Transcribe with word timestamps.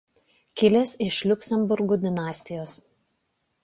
Kilęs 0.61 0.93
iš 1.09 1.19
Liuksemburgų 1.33 2.01
dinastijos. 2.09 2.79